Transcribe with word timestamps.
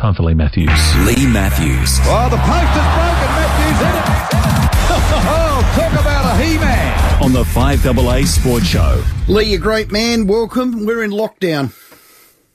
Time 0.00 0.14
for 0.14 0.22
Leigh 0.22 0.32
Matthews. 0.32 0.70
Leigh 1.04 1.26
Matthews. 1.26 1.98
Oh, 2.04 2.30
the 2.30 2.38
post 2.38 2.72
is 2.72 2.88
broken. 2.96 3.28
Matthews 3.36 3.78
hit 3.84 3.96
it. 3.96 4.30
Oh, 5.12 5.72
talk 5.76 5.92
about 6.00 6.34
a 6.34 6.42
he-man. 6.42 7.22
On 7.22 7.34
the 7.34 7.42
5AA 7.42 8.26
Sports 8.26 8.64
Show. 8.64 9.04
Leigh, 9.28 9.44
you're 9.44 9.58
a 9.58 9.62
great 9.62 9.92
man. 9.92 10.26
Welcome. 10.26 10.86
We're 10.86 11.04
in 11.04 11.10
lockdown. 11.10 11.74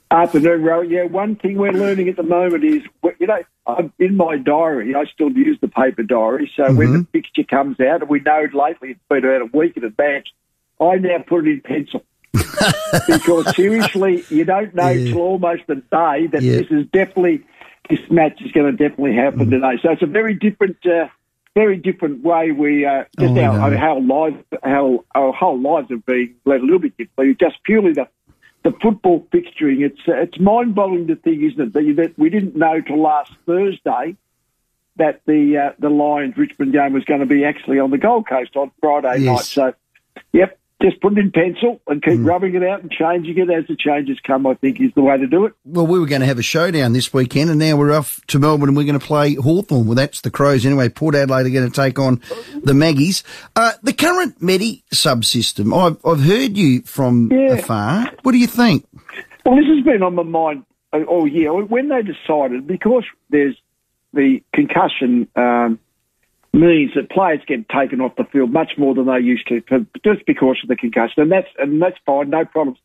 Afternoon, 0.09 0.63
Ro. 0.63 0.81
Yeah, 0.81 1.03
one 1.03 1.35
thing 1.35 1.59
we're 1.59 1.71
learning 1.71 2.09
at 2.09 2.15
the 2.15 2.23
moment 2.23 2.63
is, 2.63 2.81
you 3.19 3.27
know, 3.27 3.43
I'm 3.67 3.93
in 3.99 4.17
my 4.17 4.37
diary, 4.37 4.95
I 4.95 5.05
still 5.05 5.31
use 5.31 5.59
the 5.61 5.67
paper 5.67 6.01
diary. 6.01 6.51
So 6.55 6.73
when 6.73 6.93
the 6.93 6.99
mm-hmm. 6.99 7.11
picture 7.11 7.43
comes 7.43 7.79
out, 7.79 8.01
and 8.01 8.09
we 8.09 8.21
know 8.21 8.47
lately 8.53 8.89
it's 8.91 8.99
been 9.07 9.23
about 9.23 9.41
a 9.41 9.57
week 9.57 9.77
in 9.77 9.83
advance, 9.83 10.25
I 10.81 10.95
now 10.95 11.19
put 11.19 11.47
it 11.47 11.51
in 11.51 11.61
pencil. 11.61 12.01
Because 13.07 13.53
seriously, 13.55 14.25
you 14.29 14.45
don't 14.45 14.73
know 14.75 14.89
Yeah. 14.89 15.11
till 15.11 15.21
almost 15.21 15.63
the 15.67 15.75
day 15.75 16.27
that 16.27 16.41
Yeah. 16.41 16.57
this 16.57 16.67
is 16.71 16.85
definitely 16.87 17.43
this 17.89 17.99
match 18.09 18.41
is 18.41 18.51
going 18.51 18.75
to 18.75 18.89
definitely 18.89 19.13
happen 19.15 19.49
today. 19.51 19.77
So 19.81 19.91
it's 19.91 20.01
a 20.01 20.07
very 20.07 20.33
different, 20.33 20.77
uh, 20.87 21.07
very 21.53 21.77
different 21.77 22.23
way 22.23 22.51
we 22.51 22.83
uh, 22.85 23.03
just 23.19 23.35
Oh, 23.37 23.41
our, 23.41 23.99
lives, 23.99 24.37
how 24.63 25.03
our 25.13 25.31
whole 25.31 25.59
lives 25.59 25.89
have 25.91 26.03
been 26.05 26.33
led 26.45 26.61
a 26.61 26.63
little 26.63 26.79
bit 26.79 26.97
differently. 26.97 27.35
Just 27.39 27.63
purely 27.63 27.93
the 27.93 28.07
the 28.63 28.71
football 28.81 29.27
fixturing. 29.31 29.85
It's 29.85 29.99
uh, 30.07 30.13
it's 30.13 30.39
mind 30.39 30.73
boggling 30.73 31.05
to 31.07 31.15
think, 31.15 31.43
isn't 31.43 31.61
it, 31.61 31.73
that, 31.73 31.93
that 31.97 32.17
we 32.17 32.29
didn't 32.31 32.55
know 32.55 32.81
till 32.81 32.99
last 32.99 33.31
Thursday 33.45 34.15
that 34.97 35.21
the 35.27 35.57
uh, 35.57 35.73
the 35.77 35.89
Lions 35.89 36.35
Richmond 36.35 36.73
game 36.73 36.93
was 36.93 37.03
going 37.05 37.19
to 37.19 37.27
be 37.27 37.45
actually 37.45 37.79
on 37.79 37.91
the 37.91 37.99
Gold 37.99 38.27
Coast 38.27 38.55
on 38.55 38.71
Friday 38.81 39.19
Yes. 39.19 39.25
night. 39.25 39.45
So, 39.45 39.73
yep, 40.33 40.57
just 40.81 40.99
put 41.01 41.13
it 41.13 41.19
in 41.19 41.31
pencil 41.31 41.79
and 41.87 42.03
keep 42.03 42.19
Mm. 42.19 42.27
rubbing 42.27 42.53
it 42.55 42.61
out 42.63 42.81
and 42.81 42.91
changing 42.91 43.37
it 43.37 43.49
as 43.49 43.65
the 43.67 43.75
changes 43.77 44.19
come. 44.25 44.45
I 44.45 44.55
think 44.55 44.79
is 44.81 44.91
the 44.93 45.01
way 45.01 45.17
to 45.17 45.25
do 45.25 45.45
it. 45.45 45.53
Well, 45.63 45.87
we 45.87 45.99
were 45.99 46.05
going 46.05 46.19
to 46.21 46.27
have 46.27 46.37
a 46.37 46.43
showdown 46.43 46.91
this 46.93 47.13
weekend, 47.13 47.49
and 47.49 47.57
now 47.59 47.77
we're 47.77 47.93
off 47.93 48.19
to 48.27 48.39
Melbourne 48.39 48.69
and 48.69 48.77
we're 48.77 48.83
going 48.85 48.99
to 48.99 49.05
play 49.05 49.35
Hawthorn. 49.35 49.85
Well, 49.85 49.95
that's 49.95 50.21
the 50.21 50.29
Crows 50.31 50.65
anyway. 50.65 50.89
Port 50.89 51.15
Adelaide 51.15 51.45
are 51.45 51.49
going 51.49 51.71
to 51.71 51.75
take 51.75 51.97
on 51.97 52.21
the 52.63 52.73
Maggies. 52.73 53.23
Uh, 53.55 53.71
the 53.83 53.93
current 53.93 54.41
Medi 54.41 54.83
subsystem, 54.93 55.73
I've, 55.75 55.97
I've 56.05 56.21
heard 56.23 56.57
you 56.57 56.81
from 56.81 57.31
Yeah. 57.31 57.53
afar. 57.53 58.11
What 58.23 58.33
do 58.33 58.37
you 58.37 58.47
think? 58.47 58.85
Well, 59.45 59.55
this 59.55 59.65
has 59.67 59.83
been 59.85 60.03
on 60.03 60.15
my 60.15 60.23
mind 60.23 60.65
all 61.07 61.27
year. 61.27 61.53
When 61.53 61.87
they 61.89 62.01
decided, 62.01 62.67
because 62.67 63.05
there's 63.29 63.55
the 64.13 64.41
concussion 64.53 65.27
um, 65.35 65.79
means 66.55 66.91
that 66.95 67.09
players 67.09 67.41
get 67.47 67.67
taken 67.69 68.01
off 68.01 68.15
the 68.15 68.23
field 68.23 68.51
much 68.51 68.73
more 68.77 68.95
than 68.95 69.05
they 69.05 69.19
used 69.19 69.47
to, 69.49 69.61
just 70.03 70.25
because 70.25 70.57
of 70.63 70.69
the 70.69 70.75
concussion, 70.75 71.21
and 71.21 71.31
that's 71.31 71.47
and 71.59 71.81
that's 71.81 71.97
fine, 72.05 72.29
no 72.29 72.45
problems. 72.45 72.79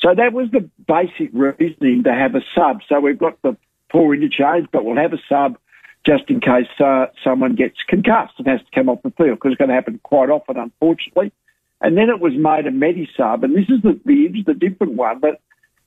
So 0.00 0.14
that 0.14 0.32
was 0.32 0.50
the 0.50 0.68
basic 0.86 1.30
reasoning 1.32 2.04
to 2.04 2.12
have 2.12 2.34
a 2.34 2.42
sub. 2.54 2.80
So 2.88 3.00
we've 3.00 3.18
got 3.18 3.40
the 3.42 3.56
four 3.90 4.14
interchange, 4.14 4.68
but 4.70 4.84
we'll 4.84 4.96
have 4.96 5.12
a 5.12 5.22
sub 5.28 5.56
just 6.04 6.24
in 6.28 6.40
case 6.40 6.68
uh, 6.84 7.06
someone 7.22 7.54
gets 7.54 7.76
concussed 7.88 8.34
and 8.38 8.46
has 8.46 8.60
to 8.60 8.66
come 8.74 8.90
off 8.90 9.02
the 9.02 9.10
field 9.12 9.38
because 9.38 9.52
it's 9.52 9.58
going 9.58 9.70
to 9.70 9.74
happen 9.74 9.98
quite 10.02 10.28
often, 10.28 10.58
unfortunately. 10.58 11.32
And 11.80 11.96
then 11.96 12.10
it 12.10 12.20
was 12.20 12.34
made 12.36 12.66
a 12.66 12.70
medi 12.70 13.08
sub, 13.16 13.44
and 13.44 13.54
this 13.54 13.68
is 13.68 13.82
the, 13.82 13.98
the 14.04 14.42
the 14.46 14.54
different 14.54 14.94
one 14.94 15.20
that 15.20 15.40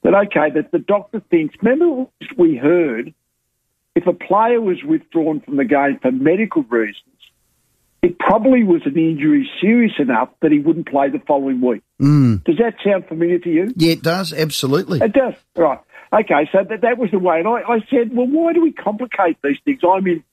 that 0.04 0.14
okay 0.14 0.50
that 0.54 0.72
the 0.72 0.80
doctor 0.80 1.22
thinks. 1.30 1.56
Remember 1.62 2.08
we 2.38 2.56
heard 2.56 3.14
if 3.96 4.06
a 4.06 4.14
player 4.14 4.62
was 4.62 4.78
withdrawn 4.84 5.40
from 5.42 5.58
the 5.58 5.66
game 5.66 5.98
for 6.02 6.12
medical 6.12 6.62
reasons, 6.64 7.17
it 8.02 8.20
probably 8.20 8.64
was 8.64 8.81
an 8.86 8.98
injury 8.98 9.50
serious 9.59 9.94
enough 10.00 10.30
that 10.42 10.52
he 10.52 10.59
wouldn't 10.59 10.88
play 10.88 11.09
the 11.09 11.20
following 11.28 11.62
week. 11.62 11.81
Mm. 12.02 12.44
Does 12.44 12.58
that 12.58 12.76
sound 12.84 13.08
familiar 13.08 13.40
to 13.40 13.50
you? 13.50 13.73
Yeah, 13.76 13.94
it 13.94 14.03
does. 14.03 14.34
Absolutely. 14.34 15.00
It 15.00 15.14
does. 15.14 15.34
Right. 15.56 15.80
Okay, 16.14 16.50
so 16.52 16.59
that, 16.70 16.81
that 16.81 16.98
was 16.98 17.12
the 17.12 17.20
way. 17.20 17.40
And 17.40 17.48
I, 17.48 17.62
I 17.68 17.80
said, 17.90 18.16
well, 18.16 18.28
why 18.28 18.53
do 18.53 18.62
we 18.62 18.72
complicate 18.72 19.38
these 19.44 19.58
things? 19.66 19.81
I'm 19.84 20.08
in, 20.08 20.23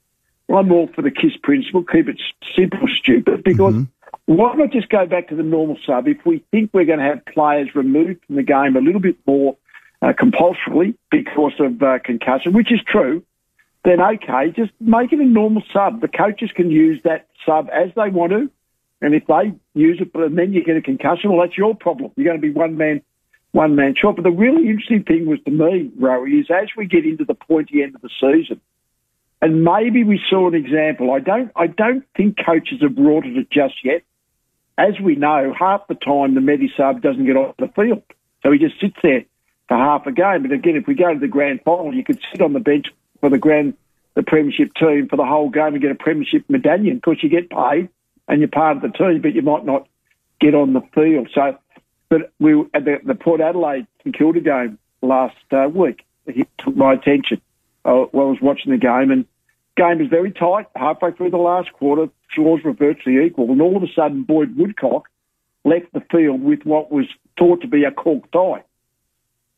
I'm 0.48 0.70
all 0.70 0.88
for 0.94 1.02
the 1.02 1.10
KISS 1.10 1.36
principle, 1.42 1.82
keep 1.84 2.08
it 2.08 2.20
simple, 2.54 2.86
stupid, 2.86 3.42
because 3.42 3.74
why 4.26 4.54
not 4.54 4.70
just 4.70 4.88
go 4.88 5.06
back 5.06 5.28
to 5.28 5.34
the 5.34 5.42
normal 5.42 5.76
sub? 5.84 6.06
If 6.06 6.24
we 6.24 6.44
think 6.50 6.70
we're 6.72 6.84
going 6.84 7.00
to 7.00 7.04
have 7.04 7.24
players 7.24 7.74
removed 7.74 8.20
from 8.26 8.36
the 8.36 8.42
game 8.42 8.76
a 8.76 8.80
little 8.80 9.00
bit 9.00 9.16
more 9.26 9.56
uh, 10.00 10.12
compulsorily 10.16 10.94
because 11.10 11.54
of 11.58 11.82
uh, 11.82 11.98
concussion, 12.04 12.52
which 12.52 12.70
is 12.70 12.80
true, 12.86 13.24
then 13.84 14.00
okay, 14.00 14.50
just 14.56 14.72
make 14.80 15.12
it 15.12 15.20
a 15.20 15.24
normal 15.24 15.62
sub. 15.72 16.00
The 16.00 16.08
coaches 16.08 16.50
can 16.54 16.70
use 16.70 17.00
that 17.04 17.28
sub 17.44 17.68
as 17.70 17.90
they 17.94 18.08
want 18.08 18.32
to. 18.32 18.50
And 19.02 19.14
if 19.14 19.26
they 19.26 19.52
use 19.74 20.00
it, 20.00 20.10
and 20.14 20.38
then 20.38 20.54
you 20.54 20.64
get 20.64 20.76
a 20.76 20.80
concussion, 20.80 21.30
well, 21.30 21.46
that's 21.46 21.58
your 21.58 21.74
problem. 21.74 22.10
You're 22.16 22.24
going 22.24 22.40
to 22.40 22.42
be 22.42 22.50
one 22.52 22.78
man, 22.78 23.02
one 23.52 23.76
man 23.76 23.94
short. 24.00 24.16
But 24.16 24.22
the 24.22 24.30
really 24.30 24.68
interesting 24.70 25.04
thing 25.04 25.26
was 25.26 25.38
to 25.44 25.50
me, 25.50 25.90
Rowie, 26.00 26.40
is 26.40 26.46
as 26.50 26.68
we 26.76 26.86
get 26.86 27.04
into 27.04 27.26
the 27.26 27.34
pointy 27.34 27.82
end 27.82 27.94
of 27.94 28.00
the 28.00 28.08
season, 28.18 28.62
and 29.42 29.62
maybe 29.62 30.04
we 30.04 30.18
saw 30.30 30.48
an 30.48 30.54
example. 30.54 31.12
I 31.12 31.18
don't, 31.18 31.52
I 31.54 31.66
don't 31.66 32.04
think 32.16 32.36
coaches 32.44 32.78
have 32.80 32.96
brought 32.96 33.26
it 33.26 33.50
just 33.50 33.74
yet. 33.84 34.02
As 34.78 34.98
we 34.98 35.16
know, 35.16 35.54
half 35.56 35.86
the 35.86 35.94
time 35.94 36.34
the 36.34 36.40
Medi 36.40 36.72
sub 36.74 37.02
doesn't 37.02 37.26
get 37.26 37.36
off 37.36 37.56
the 37.58 37.68
field, 37.76 38.02
so 38.42 38.50
he 38.50 38.58
just 38.58 38.80
sits 38.80 38.96
there 39.02 39.24
for 39.68 39.76
half 39.76 40.06
a 40.06 40.12
game. 40.12 40.42
But 40.42 40.52
again, 40.52 40.76
if 40.76 40.86
we 40.86 40.94
go 40.94 41.12
to 41.12 41.20
the 41.20 41.28
grand 41.28 41.60
final, 41.62 41.94
you 41.94 42.02
could 42.02 42.20
sit 42.32 42.40
on 42.40 42.54
the 42.54 42.60
bench 42.60 42.86
for 43.24 43.30
the 43.30 43.38
grand, 43.38 43.72
the 44.12 44.22
premiership 44.22 44.74
team 44.74 45.08
for 45.08 45.16
the 45.16 45.24
whole 45.24 45.48
game 45.48 45.72
and 45.72 45.80
get 45.80 45.90
a 45.90 45.94
premiership 45.94 46.44
medallion 46.50 46.96
because 46.96 47.22
you 47.22 47.30
get 47.30 47.48
paid 47.48 47.88
and 48.28 48.40
you're 48.40 48.48
part 48.48 48.76
of 48.76 48.82
the 48.82 48.90
team, 48.90 49.22
but 49.22 49.34
you 49.34 49.40
might 49.40 49.64
not 49.64 49.88
get 50.42 50.54
on 50.54 50.74
the 50.74 50.82
field. 50.94 51.30
So, 51.34 51.56
but 52.10 52.30
we 52.38 52.60
at 52.74 52.84
the, 52.84 52.98
the 53.02 53.14
Port 53.14 53.40
Adelaide 53.40 53.86
St 54.00 54.14
Kilda 54.14 54.40
game 54.40 54.78
last 55.00 55.38
uh, 55.52 55.70
week, 55.74 56.04
it 56.26 56.46
took 56.58 56.76
my 56.76 56.92
attention. 56.92 57.40
Uh, 57.82 58.04
while 58.12 58.26
I 58.26 58.30
was 58.30 58.40
watching 58.42 58.72
the 58.72 58.78
game, 58.78 59.10
and 59.10 59.24
game 59.74 60.00
was 60.00 60.08
very 60.08 60.30
tight. 60.30 60.66
Halfway 60.76 61.12
through 61.12 61.30
the 61.30 61.38
last 61.38 61.72
quarter, 61.72 62.10
scores 62.30 62.62
were 62.62 62.74
virtually 62.74 63.24
equal, 63.24 63.50
and 63.50 63.62
all 63.62 63.74
of 63.74 63.82
a 63.82 63.92
sudden, 63.96 64.24
Boyd 64.24 64.54
Woodcock 64.54 65.08
left 65.64 65.90
the 65.94 66.02
field 66.10 66.42
with 66.42 66.64
what 66.64 66.92
was 66.92 67.06
thought 67.38 67.62
to 67.62 67.68
be 67.68 67.84
a 67.84 67.90
cork 67.90 68.30
thigh, 68.32 68.64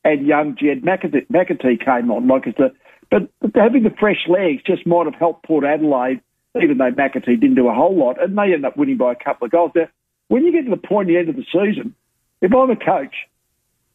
and 0.05 0.25
young 0.25 0.56
Jed 0.56 0.82
McAtee, 0.82 1.26
McAtee 1.26 1.84
came 1.84 2.12
on. 2.12 2.28
Like 2.28 2.47
it's 2.47 2.60
a, 2.60 2.71
but 3.11 3.28
having 3.55 3.83
the 3.83 3.94
fresh 3.99 4.27
legs 4.28 4.62
just 4.67 4.87
might 4.87 5.06
have 5.06 5.15
helped 5.15 5.47
Port 5.47 5.65
Adelaide, 5.65 6.21
even 6.61 6.78
though 6.78 6.91
McAtee 6.91 7.41
didn't 7.41 7.55
do 7.55 7.69
a 7.69 7.75
whole 7.75 7.97
lot, 7.97 8.22
and 8.22 8.37
they 8.37 8.43
ended 8.44 8.65
up 8.65 8.77
winning 8.77 8.97
by 8.97 9.12
a 9.12 9.17
couple 9.17 9.47
of 9.47 9.53
goals. 9.53 9.72
Now, 9.75 9.89
when 10.28 10.44
you 10.44 10.53
get 10.53 10.65
to 10.65 10.71
the 10.71 10.89
pointy 10.89 11.17
end 11.17 11.28
of 11.28 11.37
the 11.37 11.44
season, 11.44 11.94
if 12.41 12.53
I'm 12.55 12.71
a 12.71 12.77
coach 12.77 13.15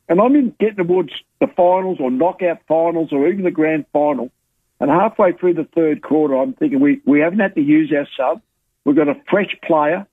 and 0.07 0.21
I'm 0.21 0.35
in 0.35 0.55
getting 0.59 0.85
towards 0.85 1.11
the 1.39 1.47
finals 1.47 1.97
or 1.99 2.11
knockout 2.11 2.59
finals 2.67 3.09
or 3.11 3.27
even 3.27 3.43
the 3.43 3.51
grand 3.51 3.85
final, 3.91 4.31
and 4.79 4.89
halfway 4.89 5.33
through 5.33 5.53
the 5.55 5.67
third 5.75 6.01
quarter, 6.01 6.35
I'm 6.35 6.53
thinking 6.53 6.79
we, 6.79 7.01
we 7.05 7.19
haven't 7.19 7.39
had 7.39 7.55
to 7.55 7.61
use 7.61 7.93
our 7.95 8.07
sub. 8.17 8.41
We've 8.83 8.95
got 8.95 9.09
a 9.09 9.15
fresh 9.29 9.55
player. 9.63 10.07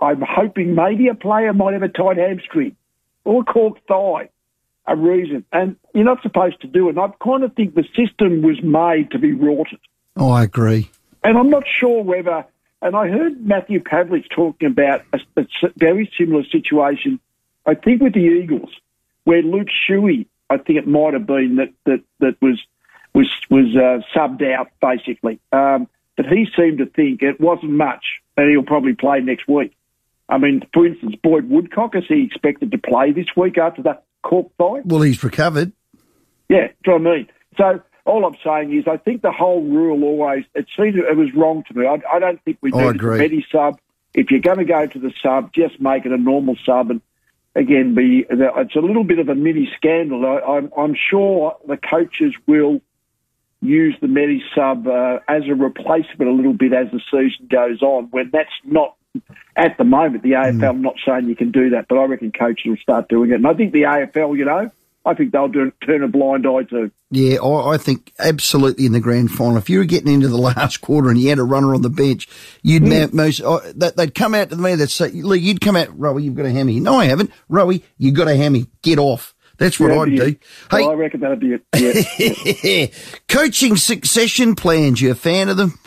I'm 0.00 0.22
hoping 0.22 0.74
maybe 0.74 1.08
a 1.08 1.14
player 1.14 1.52
might 1.54 1.72
have 1.72 1.82
a 1.82 1.88
tight 1.88 2.18
hamstring 2.18 2.76
or 3.24 3.40
a 3.40 3.44
cork 3.44 3.78
thigh, 3.88 4.28
a 4.86 4.96
reason. 4.96 5.44
And 5.52 5.76
you're 5.94 6.04
not 6.04 6.22
supposed 6.22 6.60
to 6.60 6.66
do 6.66 6.88
it. 6.88 6.90
And 6.90 7.00
I 7.00 7.08
kind 7.22 7.42
of 7.42 7.54
think 7.54 7.74
the 7.74 7.84
system 7.96 8.42
was 8.42 8.62
made 8.62 9.10
to 9.12 9.18
be 9.18 9.32
rorted. 9.32 9.78
Oh, 10.16 10.30
I 10.30 10.44
agree. 10.44 10.90
And 11.24 11.36
I'm 11.36 11.50
not 11.50 11.64
sure 11.66 12.02
whether, 12.02 12.44
and 12.80 12.96
I 12.96 13.08
heard 13.08 13.44
Matthew 13.44 13.80
Pavlich 13.80 14.28
talking 14.30 14.68
about 14.68 15.02
a 15.12 15.46
very 15.76 16.10
similar 16.16 16.44
situation, 16.44 17.20
I 17.66 17.74
think 17.74 18.00
with 18.00 18.14
the 18.14 18.20
Eagles, 18.20 18.70
where 19.24 19.42
Luke 19.42 19.68
Shuey, 19.88 20.26
I 20.48 20.58
think 20.58 20.78
it 20.78 20.86
might 20.86 21.14
have 21.14 21.26
been 21.26 21.56
that, 21.56 21.72
that, 21.84 22.02
that 22.20 22.40
was, 22.40 22.62
was, 23.12 23.28
was 23.50 23.74
uh, 23.74 24.00
subbed 24.16 24.42
out 24.54 24.68
basically. 24.80 25.40
Um, 25.52 25.88
but 26.16 26.26
he 26.26 26.46
seemed 26.56 26.78
to 26.78 26.86
think 26.86 27.22
it 27.22 27.40
wasn't 27.40 27.72
much 27.72 28.04
and 28.36 28.50
he'll 28.50 28.62
probably 28.62 28.94
play 28.94 29.20
next 29.20 29.48
week. 29.48 29.76
I 30.28 30.38
mean, 30.38 30.62
for 30.74 30.86
instance, 30.86 31.14
Boyd 31.22 31.48
Woodcock, 31.48 31.94
is 31.94 32.04
he 32.08 32.24
expected 32.24 32.72
to 32.72 32.78
play 32.78 33.12
this 33.12 33.26
week 33.36 33.58
after 33.58 33.82
that 33.82 34.04
cork 34.22 34.48
fight? 34.58 34.84
Well, 34.84 35.02
he's 35.02 35.22
recovered. 35.22 35.72
Yeah, 36.48 36.68
do 36.84 36.92
you 36.92 36.98
know 36.98 37.04
what 37.04 37.12
I 37.12 37.16
mean? 37.16 37.28
So 37.56 37.82
all 38.04 38.24
I'm 38.24 38.36
saying 38.44 38.76
is, 38.76 38.84
I 38.88 38.96
think 38.96 39.22
the 39.22 39.32
whole 39.32 39.62
rule 39.62 40.02
always 40.04 40.44
it 40.54 40.66
seemed 40.76 40.96
it 40.96 41.16
was 41.16 41.32
wrong 41.34 41.64
to 41.68 41.78
me. 41.78 41.86
I, 41.86 42.00
I 42.10 42.18
don't 42.18 42.42
think 42.44 42.58
we 42.60 42.72
I 42.72 42.78
need 42.78 42.86
a 42.86 42.90
agree. 42.90 43.46
Sub. 43.50 43.78
If 44.14 44.30
you're 44.30 44.40
going 44.40 44.58
to 44.58 44.64
go 44.64 44.86
to 44.86 44.98
the 44.98 45.12
sub, 45.22 45.52
just 45.52 45.80
make 45.80 46.06
it 46.06 46.12
a 46.12 46.16
normal 46.16 46.56
sub, 46.64 46.90
and 46.90 47.02
again, 47.54 47.94
be 47.94 48.24
it's 48.28 48.74
a 48.74 48.80
little 48.80 49.04
bit 49.04 49.18
of 49.18 49.28
a 49.28 49.34
mini 49.34 49.68
scandal. 49.76 50.24
I, 50.24 50.56
I'm, 50.56 50.72
I'm 50.76 50.96
sure 51.10 51.56
the 51.66 51.76
coaches 51.76 52.32
will 52.46 52.80
use 53.60 53.96
the 54.00 54.08
Medi 54.08 54.42
sub 54.54 54.86
uh, 54.86 55.18
as 55.28 55.42
a 55.48 55.54
replacement 55.54 56.30
a 56.30 56.32
little 56.32 56.52
bit 56.52 56.72
as 56.72 56.86
the 56.92 57.00
season 57.10 57.48
goes 57.50 57.82
on. 57.82 58.04
When 58.10 58.30
that's 58.32 58.50
not 58.64 58.95
at 59.56 59.76
the 59.78 59.84
moment, 59.84 60.22
the 60.22 60.32
AFL. 60.32 60.52
Hmm. 60.52 60.64
I'm 60.64 60.82
not 60.82 60.96
saying 61.04 61.28
you 61.28 61.36
can 61.36 61.50
do 61.50 61.70
that, 61.70 61.86
but 61.88 61.98
I 61.98 62.04
reckon 62.04 62.32
coaches 62.32 62.66
will 62.66 62.76
start 62.76 63.08
doing 63.08 63.30
it, 63.30 63.34
and 63.34 63.46
I 63.46 63.54
think 63.54 63.72
the 63.72 63.82
AFL, 63.82 64.36
you 64.36 64.44
know, 64.44 64.70
I 65.06 65.14
think 65.14 65.32
they'll 65.32 65.48
do, 65.48 65.72
turn 65.84 66.02
a 66.02 66.08
blind 66.08 66.46
eye 66.46 66.64
to. 66.64 66.90
Yeah, 67.12 67.38
I, 67.38 67.74
I 67.74 67.78
think 67.78 68.12
absolutely 68.18 68.86
in 68.86 68.92
the 68.92 69.00
grand 69.00 69.30
final. 69.30 69.56
If 69.56 69.70
you 69.70 69.78
were 69.78 69.84
getting 69.84 70.12
into 70.12 70.26
the 70.26 70.36
last 70.36 70.80
quarter 70.80 71.08
and 71.08 71.18
you 71.18 71.28
had 71.28 71.38
a 71.38 71.44
runner 71.44 71.74
on 71.74 71.82
the 71.82 71.90
bench, 71.90 72.28
you'd 72.62 72.82
hmm. 72.82 72.88
ma- 72.88 73.08
most 73.12 73.40
oh, 73.42 73.60
that, 73.76 73.96
they'd 73.96 74.14
come 74.14 74.34
out 74.34 74.50
to 74.50 74.56
me. 74.56 74.74
They'd 74.74 74.90
say, 74.90 75.10
"Leigh, 75.10 75.38
you'd 75.38 75.60
come 75.60 75.76
out, 75.76 75.88
Rowie, 75.88 76.24
you've 76.24 76.34
got 76.34 76.46
a 76.46 76.50
hammy." 76.50 76.80
No, 76.80 76.98
I 76.98 77.06
haven't. 77.06 77.30
Rowie, 77.48 77.82
You've 77.98 78.14
got 78.14 78.28
a 78.28 78.36
hammy. 78.36 78.66
Get 78.82 78.98
off. 78.98 79.34
That's 79.58 79.80
what 79.80 79.92
Yeah, 79.92 80.00
I'd 80.00 80.16
do. 80.16 80.36
Well, 80.70 80.90
I 80.90 80.94
reckon 80.94 81.20
that'd 81.20 81.40
be 81.40 81.54
it. 81.54 81.62
Yeah. 82.62 82.86
Coaching 83.28 83.76
succession 83.76 84.54
plans. 84.54 85.00
You 85.00 85.12
a 85.12 85.14
fan 85.14 85.48
of 85.48 85.56
them? 85.56 85.78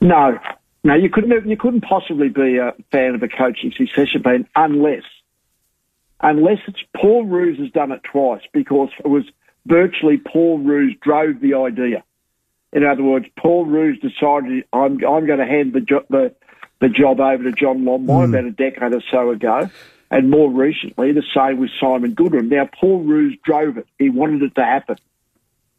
no, 0.00 0.38
no, 0.84 0.94
you 0.94 1.08
couldn't. 1.08 1.48
You 1.48 1.56
couldn't 1.56 1.80
possibly 1.80 2.28
be 2.28 2.58
a 2.58 2.74
fan 2.92 3.14
of 3.14 3.22
a 3.22 3.28
coaching 3.28 3.72
succession 3.74 4.22
plan 4.22 4.46
unless, 4.54 5.02
unless 6.20 6.58
it's 6.68 6.82
Paul 6.94 7.24
Roos 7.24 7.58
has 7.58 7.70
done 7.70 7.90
it 7.90 8.02
twice 8.04 8.42
because 8.52 8.90
it 8.98 9.08
was 9.08 9.24
virtually 9.66 10.18
Paul 10.18 10.58
Roos 10.58 10.94
drove 11.00 11.40
the 11.40 11.54
idea. 11.54 12.04
In 12.74 12.84
other 12.84 13.02
words, 13.02 13.26
Paul 13.38 13.64
Roos 13.64 13.98
decided 13.98 14.64
I'm 14.74 15.02
I'm 15.04 15.26
going 15.26 15.38
to 15.38 15.46
hand 15.46 15.72
the 15.72 15.80
jo- 15.80 16.04
the 16.10 16.34
the 16.80 16.90
job 16.90 17.18
over 17.18 17.42
to 17.44 17.52
John 17.52 17.84
Longmire 17.84 18.26
hmm. 18.26 18.34
about 18.34 18.44
a 18.44 18.50
decade 18.50 18.94
or 18.94 19.02
so 19.10 19.30
ago. 19.30 19.70
And 20.10 20.30
more 20.30 20.50
recently, 20.50 21.12
the 21.12 21.24
same 21.34 21.58
with 21.58 21.70
Simon 21.80 22.12
Goodwin. 22.12 22.48
Now, 22.48 22.68
Paul 22.78 23.02
Roos 23.02 23.36
drove 23.42 23.78
it. 23.78 23.86
He 23.98 24.10
wanted 24.10 24.42
it 24.42 24.54
to 24.54 24.64
happen. 24.64 24.96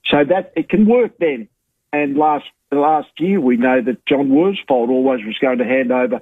So 0.10 0.24
that 0.25 0.52
it 0.56 0.68
can 0.68 0.88
work 0.88 1.18
then. 1.19 1.48
And 1.94 2.18
last 2.18 2.46
last 2.75 3.10
year, 3.18 3.39
we 3.39 3.57
know 3.57 3.81
that 3.81 4.06
John 4.06 4.30
Worsfold 4.30 4.89
always 4.89 5.25
was 5.25 5.38
going 5.39 5.57
to 5.60 5.66
hand 5.66 5.92
over 5.92 6.22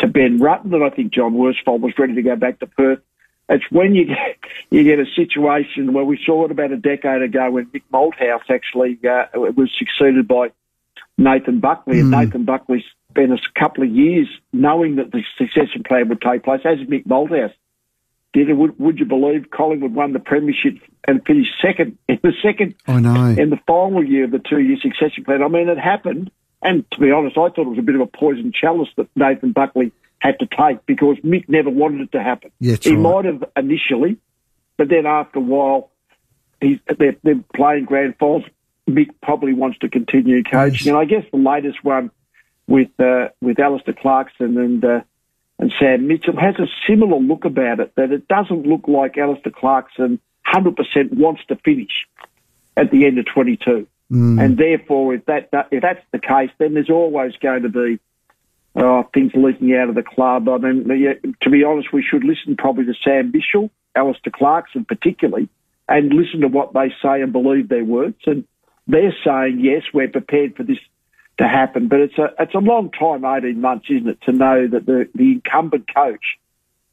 to 0.00 0.06
Ben 0.06 0.38
Rutten, 0.38 0.72
and 0.72 0.84
I 0.84 0.90
think 0.90 1.12
John 1.12 1.34
Worsfold 1.34 1.80
was 1.80 1.92
ready 1.98 2.14
to 2.14 2.22
go 2.22 2.36
back 2.36 2.60
to 2.60 2.66
Perth. 2.66 3.00
It's 3.48 3.64
when 3.70 3.94
you 3.94 4.06
get, 4.06 4.38
you 4.70 4.84
get 4.84 4.98
a 4.98 5.06
situation 5.14 5.92
where 5.92 6.04
we 6.04 6.18
saw 6.24 6.44
it 6.44 6.50
about 6.50 6.72
a 6.72 6.76
decade 6.76 7.22
ago 7.22 7.50
when 7.50 7.66
Mick 7.66 7.82
Malthouse 7.92 8.48
actually 8.50 8.98
uh, 9.08 9.26
was 9.34 9.70
succeeded 9.78 10.28
by 10.28 10.52
Nathan 11.16 11.60
Buckley, 11.60 12.00
and 12.00 12.10
Nathan 12.10 12.44
Buckley 12.44 12.84
spent 13.10 13.32
a 13.32 13.38
couple 13.58 13.82
of 13.82 13.90
years 13.90 14.28
knowing 14.52 14.96
that 14.96 15.10
the 15.10 15.22
succession 15.36 15.82
plan 15.82 16.08
would 16.08 16.20
take 16.20 16.44
place, 16.44 16.60
as 16.64 16.78
Mick 16.86 17.06
Malthouse 17.06 17.52
did. 18.32 18.52
Would, 18.56 18.78
would 18.78 18.98
you 18.98 19.04
believe 19.04 19.50
Collingwood 19.50 19.94
won 19.94 20.12
the 20.12 20.20
premiership 20.20 20.78
and 21.06 21.24
finished 21.24 21.52
second 21.62 21.98
in 22.08 22.18
the 22.22 22.32
second 22.42 22.74
I 22.86 23.00
know. 23.00 23.26
in 23.26 23.50
the 23.50 23.58
final 23.66 24.04
year 24.04 24.24
of 24.24 24.30
the 24.30 24.38
two-year 24.38 24.78
succession 24.80 25.24
plan. 25.24 25.42
I 25.42 25.48
mean, 25.48 25.68
it 25.68 25.78
happened, 25.78 26.30
and 26.62 26.88
to 26.92 27.00
be 27.00 27.10
honest, 27.10 27.36
I 27.36 27.48
thought 27.48 27.58
it 27.58 27.68
was 27.68 27.78
a 27.78 27.82
bit 27.82 27.94
of 27.94 28.00
a 28.00 28.06
poison 28.06 28.52
chalice 28.52 28.88
that 28.96 29.08
Nathan 29.16 29.52
Buckley 29.52 29.92
had 30.18 30.38
to 30.40 30.46
take 30.46 30.84
because 30.86 31.16
Mick 31.24 31.48
never 31.48 31.70
wanted 31.70 32.02
it 32.02 32.12
to 32.12 32.22
happen. 32.22 32.50
Yeah, 32.58 32.76
he 32.80 32.94
right. 32.94 32.98
might 32.98 33.24
have 33.26 33.44
initially, 33.56 34.18
but 34.76 34.88
then 34.88 35.06
after 35.06 35.38
a 35.38 35.42
while, 35.42 35.90
he's, 36.60 36.78
they're, 36.98 37.16
they're 37.22 37.44
playing 37.54 37.84
grand 37.84 38.16
finals. 38.18 38.44
Mick 38.88 39.10
probably 39.22 39.52
wants 39.52 39.78
to 39.80 39.88
continue 39.88 40.42
coaching, 40.42 40.88
and 40.88 40.96
I 40.96 41.04
guess 41.04 41.24
the 41.30 41.38
latest 41.38 41.84
one 41.84 42.10
with 42.66 42.88
uh, 42.98 43.28
with 43.40 43.58
Alastair 43.60 43.94
Clarkson 43.94 44.56
and 44.56 44.84
uh, 44.84 45.00
and 45.58 45.72
Sam 45.78 46.06
Mitchell 46.06 46.38
has 46.38 46.54
a 46.58 46.66
similar 46.88 47.18
look 47.18 47.44
about 47.44 47.80
it. 47.80 47.92
That 47.96 48.12
it 48.12 48.28
doesn't 48.28 48.66
look 48.66 48.86
like 48.86 49.18
Alastair 49.18 49.52
Clarkson 49.52 50.20
100% 50.46 50.76
wants 51.14 51.42
to 51.48 51.56
finish 51.56 52.06
at 52.76 52.90
the 52.90 53.06
end 53.06 53.18
of 53.18 53.26
22, 53.26 53.86
and 54.38 54.56
therefore, 54.56 55.14
if 55.14 55.26
that 55.26 55.50
if 55.70 55.82
that's 55.82 56.04
the 56.12 56.18
case, 56.18 56.50
then 56.58 56.74
there's 56.74 56.90
always 56.90 57.32
going 57.42 57.62
to 57.62 57.68
be 57.68 57.98
uh, 58.76 59.02
things 59.12 59.32
leaking 59.34 59.74
out 59.74 59.88
of 59.88 59.94
the 59.94 60.02
club. 60.02 60.48
I 60.48 60.58
mean, 60.58 60.84
to 61.42 61.50
be 61.50 61.64
honest, 61.64 61.92
we 61.92 62.02
should 62.08 62.24
listen 62.24 62.56
probably 62.56 62.84
to 62.86 62.94
Sam 63.04 63.32
Mitchell, 63.32 63.70
Alastair 63.94 64.32
Clarkson 64.34 64.84
particularly, 64.84 65.48
and 65.88 66.12
listen 66.12 66.40
to 66.42 66.48
what 66.48 66.72
they 66.72 66.88
say 67.02 67.20
and 67.22 67.32
believe 67.32 67.68
their 67.68 67.84
words. 67.84 68.18
And 68.26 68.44
they're 68.86 69.14
saying, 69.24 69.60
yes, 69.60 69.82
we're 69.92 70.08
prepared 70.08 70.56
for 70.56 70.62
this 70.62 70.78
to 71.38 71.48
happen. 71.48 71.88
But 71.88 72.00
it's 72.00 72.18
a 72.18 72.34
it's 72.38 72.54
a 72.54 72.58
long 72.58 72.90
time, 72.90 73.24
18 73.24 73.60
months, 73.60 73.86
isn't 73.90 74.08
it, 74.08 74.20
to 74.22 74.32
know 74.32 74.66
that 74.68 74.86
the, 74.86 75.08
the 75.14 75.32
incumbent 75.32 75.92
coach 75.92 76.38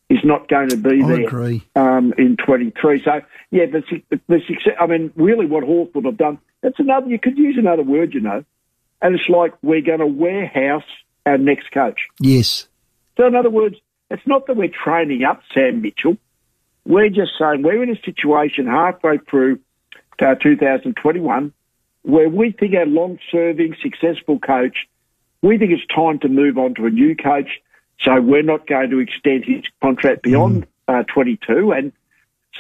is 0.10 0.20
not 0.24 0.48
going 0.48 0.70
to 0.70 0.78
be 0.78 1.04
I 1.04 1.08
there 1.08 1.28
agree. 1.28 1.64
um, 1.76 2.14
in 2.18 2.38
23. 2.38 3.02
So, 3.04 3.22
yeah, 3.50 3.66
the, 3.66 3.82
the 4.28 4.40
success, 4.48 4.74
I 4.80 4.86
mean, 4.86 5.12
really 5.16 5.48
what 5.48 5.64
Hawthorn 5.64 6.06
have 6.06 6.18
done, 6.18 6.38
that's 6.62 6.80
another, 6.80 7.08
you 7.08 7.18
could 7.18 7.38
use 7.38 7.58
another 7.58 7.82
word, 7.82 8.14
you 8.14 8.22
know, 8.22 8.44
and 9.02 9.16
it's 9.16 9.28
like 9.28 9.54
we're 9.64 9.82
going 9.82 10.00
to 10.00 10.06
warehouse 10.06 10.84
our 11.26 11.38
next 11.40 11.72
coach. 11.72 12.08
Yes. 12.20 12.68
So, 13.18 13.26
in 13.26 13.36
other 13.36 13.50
words, 13.50 13.78
it's 14.12 14.26
not 14.28 14.46
that 14.48 14.56
we're 14.56 14.70
training 14.70 15.24
up 15.24 15.42
Sam 15.54 15.82
Mitchell. 15.82 16.18
We're 16.86 17.10
just 17.10 17.32
saying 17.40 17.64
we're 17.64 17.82
in 17.82 17.90
a 17.90 18.00
situation 18.02 18.68
halfway 18.68 19.18
through 19.18 19.60
uh, 20.22 20.36
2021 20.36 21.52
where 22.06 22.30
we 22.30 22.52
think 22.52 22.76
our 22.76 22.86
long 22.86 23.18
serving, 23.32 23.76
successful 23.82 24.40
coach, 24.40 24.78
we 25.42 25.58
think 25.58 25.72
it's 25.72 25.86
time 25.94 26.20
to 26.20 26.30
move 26.30 26.58
on 26.58 26.76
to 26.76 26.86
a 26.86 26.90
new 26.90 27.16
coach. 27.16 27.50
So 28.02 28.22
we're 28.22 28.44
not 28.44 28.68
going 28.68 28.92
to 28.92 29.00
extend 29.00 29.46
his 29.46 29.64
contract 29.82 30.22
beyond 30.22 30.68
uh, 30.88 31.04
22, 31.04 31.72
and 31.72 31.92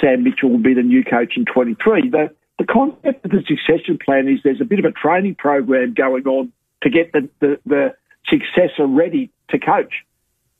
Sam 0.01 0.23
Mitchell 0.23 0.49
will 0.49 0.57
be 0.57 0.73
the 0.73 0.81
new 0.81 1.03
coach 1.03 1.33
in 1.37 1.45
23. 1.45 2.09
The, 2.09 2.33
the 2.57 2.65
concept 2.65 3.25
of 3.25 3.31
the 3.31 3.43
succession 3.47 3.99
plan 4.03 4.27
is 4.27 4.39
there's 4.43 4.61
a 4.61 4.65
bit 4.65 4.79
of 4.79 4.85
a 4.85 4.91
training 4.91 5.35
program 5.35 5.93
going 5.93 6.25
on 6.25 6.51
to 6.83 6.89
get 6.89 7.11
the, 7.11 7.29
the, 7.39 7.59
the 7.65 7.95
successor 8.27 8.87
ready 8.87 9.31
to 9.49 9.59
coach. 9.59 9.93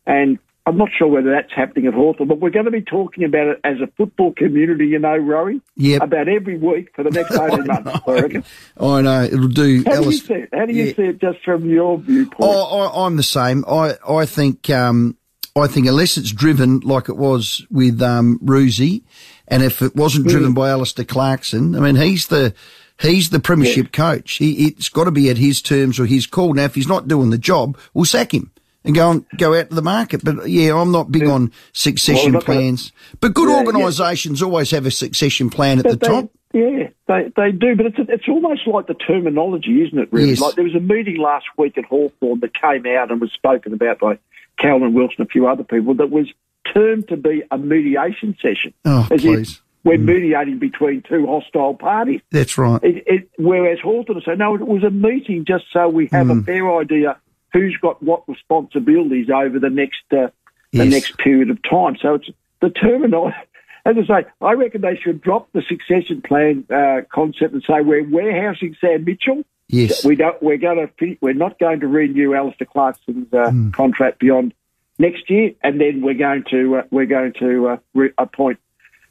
And 0.05 0.37
I'm 0.67 0.77
not 0.77 0.89
sure 0.97 1.07
whether 1.07 1.29
that's 1.29 1.53
happening 1.55 1.85
at 1.85 1.93
Hawthorn, 1.93 2.27
but 2.27 2.39
we're 2.39 2.49
going 2.49 2.65
to 2.65 2.71
be 2.71 2.81
talking 2.81 3.23
about 3.23 3.47
it 3.47 3.59
as 3.63 3.77
a 3.81 3.87
football 3.97 4.33
community, 4.33 4.87
you 4.87 4.97
know, 4.97 5.15
Rory, 5.15 5.61
Yep. 5.75 6.01
about 6.01 6.27
every 6.27 6.57
week 6.57 6.89
for 6.95 7.03
the 7.03 7.11
next 7.11 7.31
18 7.39 7.67
months, 7.67 8.01
I 8.07 8.11
reckon. 8.13 8.43
I 8.79 9.01
know. 9.01 9.23
It'll 9.25 9.47
do. 9.47 9.83
How 9.85 10.01
do 10.01 10.05
you 10.05 10.11
see 10.13 10.33
it? 10.33 10.49
How 10.51 10.65
do 10.65 10.73
you 10.73 10.85
Yeah. 10.85 10.93
see 10.95 11.03
it 11.03 11.21
just 11.21 11.43
from 11.45 11.69
your 11.69 11.99
viewpoint? 11.99 12.37
Oh, 12.39 12.79
I, 12.79 13.05
I'm 13.05 13.15
the 13.15 13.21
same. 13.23 13.63
I, 13.67 13.95
I 14.09 14.25
think, 14.25 14.67
um, 14.71 15.15
I 15.55 15.67
think 15.67 15.85
unless 15.85 16.17
it's 16.17 16.31
driven 16.31 16.79
like 16.79 17.09
it 17.09 17.15
was 17.17 17.65
with, 17.69 18.01
um, 18.01 18.39
Roosie, 18.43 19.03
and 19.47 19.61
if 19.61 19.83
it 19.83 19.95
wasn't 19.95 20.27
driven 20.27 20.53
by 20.55 20.71
Alastair 20.71 21.05
Clarkson, 21.05 21.75
I 21.75 21.79
mean, 21.79 21.95
he's 21.95 22.25
the, 22.27 22.55
he's 22.99 23.29
the 23.29 23.39
premiership 23.39 23.91
coach. 23.91 24.37
He, 24.37 24.65
it's 24.69 24.89
got 24.89 25.03
to 25.03 25.11
be 25.11 25.29
at 25.29 25.37
his 25.37 25.61
terms 25.61 25.99
or 25.99 26.07
his 26.07 26.25
call. 26.25 26.55
Now, 26.55 26.63
if 26.63 26.73
he's 26.73 26.87
not 26.87 27.07
doing 27.07 27.29
the 27.29 27.37
job, 27.37 27.77
we'll 27.93 28.05
sack 28.05 28.33
him 28.33 28.51
and 28.85 28.95
go 28.95 29.11
and 29.11 29.25
go 29.37 29.53
out 29.57 29.69
to 29.69 29.75
the 29.75 29.81
market. 29.81 30.23
But 30.23 30.47
yeah, 30.49 30.75
I'm 30.79 30.91
not 30.91 31.11
big 31.11 31.25
on 31.27 31.51
succession 31.73 32.33
Well, 32.33 32.41
not 32.41 32.45
gonna- 32.45 32.59
plans. 32.59 32.91
But 33.19 33.33
good 33.33 33.49
Yeah, 33.49 33.55
yeah. 33.61 33.65
organisations 33.65 34.41
always 34.41 34.71
have 34.71 34.85
a 34.85 34.91
succession 34.91 35.49
plan 35.49 35.79
at 35.79 35.85
the 35.85 35.95
they, 35.97 36.07
top. 36.07 36.29
Yeah, 36.53 36.87
they, 37.07 37.31
they 37.35 37.51
do, 37.51 37.75
but 37.75 37.87
it's 37.87 37.97
it's 37.99 38.29
almost 38.29 38.65
like 38.65 38.87
the 38.87 38.93
terminology, 38.93 39.83
isn't 39.85 39.99
it? 39.99 40.07
Really, 40.11 40.29
Yes. 40.29 40.39
like 40.39 40.55
there 40.55 40.63
was 40.63 40.75
a 40.75 40.79
meeting 40.79 41.17
last 41.17 41.45
week 41.57 41.77
at 41.77 41.83
Hawthorn 41.85 42.39
that 42.39 42.53
came 42.53 42.85
out 42.95 43.11
and 43.11 43.19
was 43.19 43.31
spoken 43.33 43.73
about 43.73 43.99
by 43.99 44.17
Caroline 44.57 44.93
Wilson 44.93 45.15
and 45.19 45.27
a 45.27 45.31
few 45.31 45.47
other 45.47 45.63
people 45.63 45.95
that 45.95 46.09
was 46.09 46.27
termed 46.73 47.09
to 47.09 47.17
be 47.17 47.43
a 47.51 47.57
mediation 47.57 48.37
session. 48.41 48.73
Oh, 48.85 49.05
as 49.11 49.21
please. 49.21 49.61
we're 49.83 49.97
mediating 49.97 50.57
between 50.59 51.01
two 51.07 51.27
hostile 51.27 51.73
parties. 51.73 52.21
That's 52.31 52.57
right. 52.57 52.81
It, 52.83 53.03
it, 53.05 53.29
whereas 53.37 53.79
Hawthorn 53.83 54.21
said, 54.25 54.39
no, 54.39 54.55
it 54.55 54.61
was 54.65 54.83
a 54.83 54.89
meeting 54.89 55.43
just 55.45 55.65
so 55.73 55.89
we 55.89 56.07
have 56.13 56.27
Hmm. 56.27 56.39
a 56.39 56.43
fair 56.43 56.79
idea 56.79 57.17
who's 57.55 57.77
got 57.81 58.01
what 58.03 58.27
responsibilities 58.27 59.29
over 59.29 59.59
the 59.59 59.69
next 59.69 60.03
uh, 60.11 60.27
the 60.71 60.83
Yes. 60.83 60.91
next 60.91 61.17
period 61.17 61.49
of 61.49 61.59
time. 61.63 61.95
So 62.01 62.15
it's 62.15 62.29
the 62.61 62.69
terminology. 62.69 63.35
As 63.85 63.95
I 64.09 64.21
say, 64.23 64.27
I 64.41 64.53
reckon 64.53 64.81
they 64.81 64.95
should 64.97 65.21
drop 65.21 65.47
the 65.53 65.61
succession 65.61 66.21
plan 66.21 66.65
uh, 66.73 67.01
concept 67.13 67.53
and 67.53 67.63
say 67.63 67.81
we're 67.81 68.03
warehousing 68.03 68.75
Sam 68.81 69.03
Mitchell. 69.05 69.43
Yes. 69.69 70.03
We 70.03 70.15
don't. 70.15 70.41
We're 70.41 70.57
going 70.57 70.89
to. 70.99 71.17
We're 71.21 71.33
not 71.33 71.59
going 71.59 71.79
to 71.81 71.87
renew 71.87 72.33
Alastair 72.33 72.67
Clarkson's 72.67 73.31
uh, 73.33 73.49
Hmm. 73.51 73.69
contract 73.71 74.19
beyond 74.19 74.53
next 74.99 75.29
year, 75.29 75.51
and 75.63 75.79
then 75.79 76.01
we're 76.01 76.15
going 76.27 76.43
to 76.51 76.77
uh, 76.77 76.83
we're 76.91 77.05
going 77.05 77.33
to 77.39 77.67
uh, 77.69 77.77
re- 77.93 78.11
appoint 78.17 78.59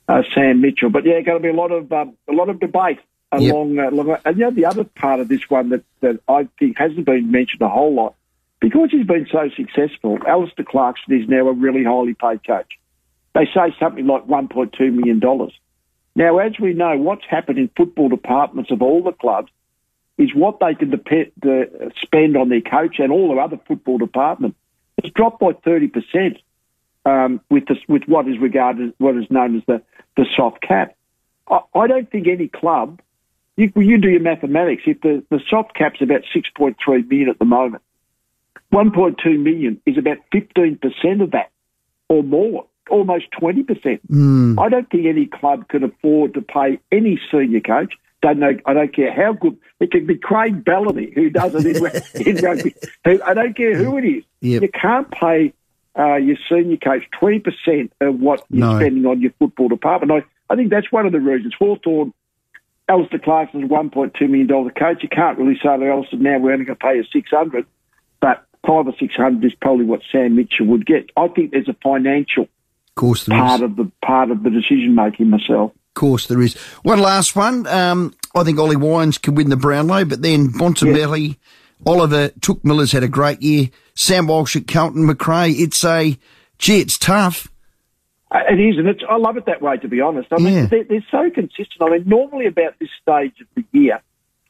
uh, 0.09 0.23
Sam 0.35 0.61
Mitchell. 0.61 0.91
But 0.91 1.05
yeah, 1.07 1.21
going 1.23 1.39
to 1.39 1.43
be 1.43 1.49
a 1.57 1.61
lot 1.61 1.71
of 1.73 1.91
um, 1.93 2.17
a 2.29 2.33
lot 2.33 2.49
of 2.49 2.59
debate 2.61 2.99
Yep. 3.33 3.53
along. 3.53 3.79
Uh, 3.79 3.91
along 3.91 4.17
and 4.25 4.37
you 4.37 4.45
know, 4.45 4.51
the 4.51 4.67
other 4.67 4.85
part 4.85 5.19
of 5.21 5.29
this 5.29 5.49
one 5.49 5.71
that, 5.71 5.83
that 6.03 6.21
I 6.29 6.47
think 6.59 6.79
hasn't 6.79 7.05
been 7.07 7.31
mentioned 7.33 7.63
a 7.63 7.69
whole 7.69 7.93
lot 7.95 8.15
because 8.65 8.89
he's 8.91 9.07
been 9.07 9.27
so 9.31 9.51
successful. 9.55 10.17
Alastair 10.27 10.65
Clarkson 10.65 11.21
is 11.21 11.29
now 11.29 11.47
a 11.49 11.53
really 11.53 11.85
highly 11.85 12.15
paid 12.15 12.47
coach. 12.47 12.73
They 13.35 13.45
say 13.53 13.77
something 13.79 14.07
like 14.07 14.27
one 14.27 14.49
point 14.49 14.73
two 14.73 14.91
million 14.91 15.21
dollars. 15.21 15.53
Now, 16.17 16.39
as 16.39 16.53
we 16.59 16.73
know, 16.73 16.97
what's 16.97 17.27
happened 17.29 17.59
in 17.59 17.69
football 17.77 18.09
departments 18.09 18.71
of 18.71 18.81
all 18.81 19.03
the 19.03 19.13
clubs 19.13 19.53
is 20.17 20.35
what 20.35 20.61
they 20.61 20.75
can 20.75 20.89
the, 20.93 21.93
spend 22.01 22.39
on 22.39 22.49
their 22.49 22.63
coach 22.63 23.01
and 23.01 23.13
all 23.13 23.29
their 23.29 23.41
other 23.41 23.61
football 23.69 23.99
department. 23.99 24.57
It's 24.97 25.11
dropped 25.11 25.41
by 25.41 25.53
thirty 25.53 25.89
percent 25.89 26.39
um, 27.05 27.43
with 27.51 27.67
the, 27.67 27.77
with 27.87 28.05
what 28.07 28.27
is 28.29 28.39
regarded 28.39 28.95
what 28.97 29.15
is 29.17 29.31
known 29.31 29.57
as 29.59 29.63
the, 29.67 29.83
the 30.17 30.25
soft 30.35 30.63
cap. 30.63 30.97
I, 31.51 31.61
I 31.75 31.87
don't 31.87 32.11
think 32.11 32.29
any 32.29 32.49
club. 32.49 33.03
You, 33.59 33.71
you 33.77 33.99
do 33.99 34.09
your 34.09 34.21
mathematics. 34.21 34.85
If 34.87 35.03
the, 35.03 35.23
the 35.29 35.41
soft 35.51 35.75
cap's 35.75 36.01
about 36.01 36.23
six 36.33 36.49
point 36.57 36.79
three 36.83 37.03
million 37.03 37.29
at 37.29 37.39
the 37.39 37.45
moment, 37.45 37.83
one 38.75 38.91
point 38.91 39.19
two 39.23 39.39
million 39.39 39.81
is 39.87 39.97
about 39.99 40.19
fifteen 40.33 40.77
percent 40.79 41.23
of 41.23 41.31
that, 41.31 41.51
or 42.09 42.23
more, 42.23 42.67
almost 42.91 43.27
twenty 43.39 43.63
percent. 43.63 44.01
I 44.59 44.69
don't 44.69 44.89
think 44.91 45.07
any 45.07 45.27
club 45.27 45.69
can 45.69 45.85
afford 45.85 46.35
to 46.35 46.43
pay 46.43 46.79
any 46.93 47.21
senior 47.31 47.61
coach. 47.61 47.95
Don't 48.23 48.39
know. 48.39 48.53
I 48.67 48.73
don't 48.73 48.95
care 48.95 49.13
how 49.13 49.35
good 49.35 49.57
it 49.81 49.91
could 49.91 50.07
be. 50.07 50.17
Craig 50.17 50.65
Bellamy, 50.65 51.13
who 51.15 51.31
does 51.31 51.53
it 51.55 51.67
in, 51.67 52.27
in 52.37 52.43
rugby. 52.45 52.75
Who, 53.05 53.23
I 53.23 53.35
don't 53.35 53.55
care 53.57 53.77
who 53.77 53.99
it 53.99 54.05
is. 54.05 54.25
Yep. 54.41 54.63
You 54.63 54.69
can't 54.71 55.11
pay 55.11 55.53
uh, 55.99 56.17
your 56.17 56.37
senior 56.49 56.79
coach 56.79 57.03
20% 57.21 57.91
of 58.01 58.19
what 58.19 58.45
you're 58.51 58.67
No. 58.67 58.79
spending 58.79 59.05
on 59.05 59.21
your 59.21 59.33
football 59.39 59.69
department. 59.69 60.11
I, 60.11 60.53
I 60.53 60.57
think 60.57 60.71
that's 60.71 60.91
one 60.91 61.05
of 61.05 61.13
the 61.13 61.21
reasons. 61.21 61.53
Hawthorn, 61.59 62.15
Alastair 62.89 63.19
Clarkson's 63.21 63.71
$1.2 63.71 64.21
million 64.29 64.49
coach. 64.71 65.03
You 65.03 65.09
can't 65.11 65.39
really 65.39 65.57
say 65.57 65.77
to 65.77 65.87
Alastair 65.87 66.19
now 66.19 66.39
we're 66.39 66.53
only 66.53 66.65
going 66.65 66.79
to 66.79 66.83
pay 66.85 66.97
you 66.97 67.05
600 67.13 67.53
but 67.53 67.67
five 68.67 68.87
or 68.87 68.95
600 68.99 69.45
is 69.45 69.53
probably 69.61 69.85
what 69.85 70.01
Sam 70.11 70.37
Mitchell 70.37 70.67
would 70.67 70.87
get. 70.87 71.11
I 71.17 71.29
think 71.29 71.51
there's 71.53 71.69
a 71.69 71.77
financial 71.83 72.45
Of 72.45 72.95
course 72.97 73.25
there 73.25 73.37
is. 73.37 73.43
part 73.43 73.63
of 73.63 73.77
the 73.77 73.91
part 74.05 74.31
of 74.31 74.43
the 74.43 74.51
decision 74.51 74.95
making 74.95 75.31
myself. 75.31 75.73
Of 75.73 75.95
course 75.95 76.27
there 76.27 76.41
is. 76.43 76.55
One 76.83 76.99
last 77.01 77.37
one. 77.37 77.67
Um, 77.67 78.15
I 78.35 78.43
think 78.45 78.59
Ollie 78.59 78.77
Wines 78.77 79.19
could 79.19 79.37
win 79.37 79.49
the 79.51 79.57
Brownlow, 79.57 80.05
but 80.07 80.23
then 80.23 80.49
Bontempelli, 80.49 81.37
Oliver 81.87 82.31
Touk 82.41 82.65
Miller's 82.65 82.93
had 82.93 83.03
a 83.05 83.09
great 83.09 83.41
year. 83.43 83.69
Sam 83.95 84.27
Walsh 84.27 84.57
at 84.57 84.67
Carlton, 84.67 85.07
Macrae. 85.07 85.53
It's 85.53 85.85
a, 85.85 86.19
gee, 86.59 86.81
it's 86.81 86.99
tough. 86.99 87.49
Uh, 88.31 88.41
It 88.51 88.59
is, 88.59 88.77
and 88.79 88.89
it's, 88.89 89.03
I 89.09 89.17
love 89.19 89.37
it 89.37 89.47
that 89.47 89.63
way, 89.63 89.77
to 89.77 89.87
be 89.87 90.01
honest. 90.01 90.29
I 90.33 90.39
mean, 90.41 90.55
Yeah. 90.55 90.67
they're, 90.67 90.85
they're 90.85 91.07
so 91.13 91.31
consistent. 91.33 91.81
I 91.81 91.91
mean, 91.91 92.03
normally 92.07 92.47
about 92.47 92.75
this 92.81 92.89
stage 93.01 93.35
of 93.41 93.47
the 93.55 93.65
year, 93.79 94.01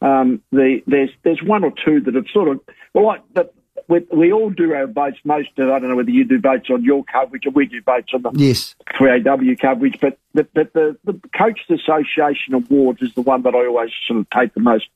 um, 0.01 0.41
the, 0.51 0.81
there's 0.87 1.11
there's 1.25 1.43
one 1.43 1.63
or 1.65 1.73
two 1.85 2.01
that 2.01 2.15
have 2.15 2.25
sort 2.33 2.49
of, 2.49 2.61
well, 2.95 3.05
like, 3.07 3.21
but 3.35 3.53
we, 3.89 4.01
we 4.13 4.33
all 4.33 4.51
do 4.51 4.73
our 4.73 4.87
votes. 4.87 5.19
Most, 5.25 5.49
of, 5.59 5.69
I 5.71 5.79
don't 5.79 5.89
know 5.89 5.97
whether 5.97 6.11
you 6.11 6.25
do 6.25 6.41
votes 6.41 6.69
on 6.71 6.83
your 6.85 7.05
coverage 7.05 7.47
or 7.47 7.51
we 7.51 7.67
do 7.67 7.81
votes 7.83 8.13
on 8.15 8.23
the 8.23 8.31
Yes. 8.35 8.75
3AW 8.95 9.59
coverage, 9.61 9.99
but, 10.01 10.19
but, 10.33 10.53
but 10.55 10.73
the, 10.73 10.97
the 11.05 11.21
Coaches 11.37 11.67
Association 11.71 12.55
Awards 12.55 13.03
is 13.03 13.15
the 13.15 13.23
one 13.23 13.43
that 13.43 13.55
I 13.55 13.67
always 13.67 13.91
sort 14.07 14.21
of 14.21 14.31
take 14.31 14.55
the 14.55 14.61
most 14.61 14.87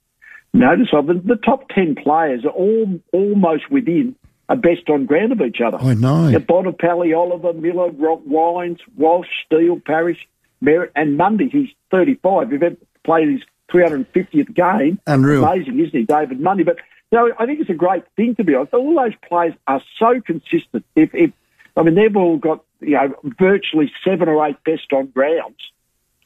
notice 0.52 0.88
of. 0.92 1.06
The, 1.06 1.14
the 1.14 1.36
top 1.36 1.68
10 1.70 1.96
players 1.96 2.44
are 2.44 2.50
all 2.50 3.00
almost 3.12 3.70
within 3.70 4.14
a 4.48 4.56
best 4.56 4.88
on 4.88 5.04
ground 5.06 5.32
of 5.32 5.40
each 5.42 5.60
other. 5.60 5.78
Oh, 5.80 5.90
I 5.90 5.94
know. 5.94 6.30
The 6.30 6.38
Bontempelli, 6.40 7.16
Oliver, 7.16 7.52
Miller, 7.52 7.90
Rock, 7.90 8.20
Wines, 8.24 8.78
Walsh, 8.96 9.28
Steele, 9.44 9.78
Parish, 9.84 10.26
Merrett, 10.64 10.90
and 10.96 11.16
Mundy. 11.16 11.48
He's 11.50 11.68
35. 11.90 12.50
He's 12.50 12.62
ever 12.62 12.76
played 13.04 13.28
his 13.28 13.42
350th 13.70 14.54
game. 14.54 14.98
Unreal. 15.06 15.44
Amazing, 15.44 15.78
isn't 15.80 15.94
he, 15.98 16.04
David 16.04 16.40
Mundy? 16.40 16.62
But 16.64 16.78
know, 17.12 17.32
I 17.38 17.46
think 17.46 17.60
it's 17.60 17.70
a 17.70 17.74
great 17.74 18.04
thing 18.16 18.34
to 18.36 18.44
be 18.44 18.54
honest. 18.54 18.74
All 18.74 18.94
those 18.94 19.14
players 19.28 19.54
are 19.66 19.82
so 19.98 20.20
consistent. 20.20 20.84
If, 20.94 21.14
if 21.14 21.32
I 21.76 21.82
mean, 21.82 21.94
they've 21.94 22.16
all 22.16 22.36
got 22.36 22.64
you 22.80 22.92
know 22.92 23.14
virtually 23.22 23.90
seven 24.04 24.28
or 24.28 24.46
eight 24.46 24.62
best 24.64 24.92
on 24.92 25.06
grounds 25.06 25.58